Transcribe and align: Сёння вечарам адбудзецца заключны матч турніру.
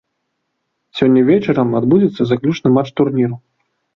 Сёння 0.99 1.21
вечарам 1.27 1.69
адбудзецца 1.81 2.23
заключны 2.31 2.73
матч 2.79 2.89
турніру. 3.03 3.35